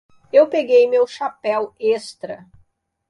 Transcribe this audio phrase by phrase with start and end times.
[0.33, 2.49] Eu peguei meu chapéu extra.